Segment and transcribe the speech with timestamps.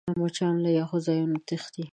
[0.19, 1.83] مچان له یخو ځایونو تښتي